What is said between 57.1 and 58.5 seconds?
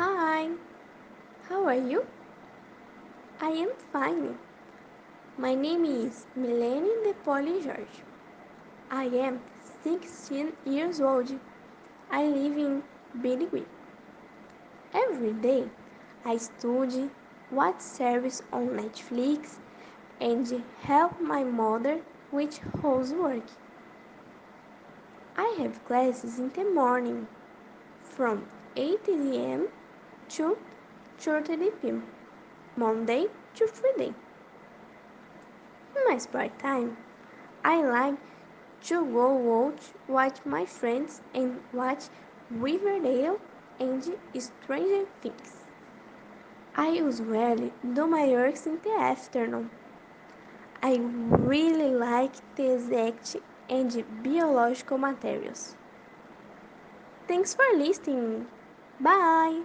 Thanks for listening.